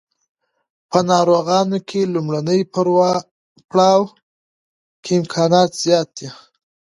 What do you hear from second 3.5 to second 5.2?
پړاو کې